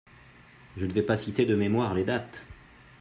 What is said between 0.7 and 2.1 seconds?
Je ne vais pas citer de mémoire les